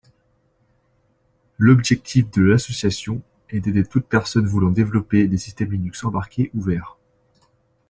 L'objectif 1.59 2.31
de 2.31 2.41
l'association 2.41 3.21
est 3.51 3.59
d'aider 3.59 3.83
toute 3.85 4.07
personne 4.07 4.47
voulant 4.47 4.71
développer 4.71 5.27
des 5.27 5.37
systèmes 5.37 5.73
Linux 5.73 6.03
embarqués 6.03 6.49
ouverts. 6.55 6.97